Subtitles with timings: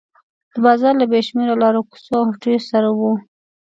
[0.51, 2.99] دا بازار له بې شمېره لارو کوڅو او هټیو سره و.